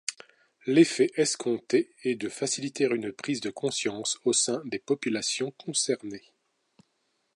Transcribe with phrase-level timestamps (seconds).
[0.65, 6.33] L'effet escompté est de faciliter une prise de conscience au sein des populations concernées.